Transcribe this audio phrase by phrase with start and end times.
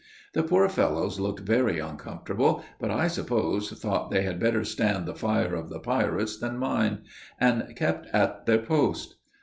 [0.33, 5.13] The poor fellows looked very uncomfortable; but, I suppose, thought they had better stand the
[5.13, 7.03] fire of the pirates than mine,
[7.39, 9.17] and kept at their post.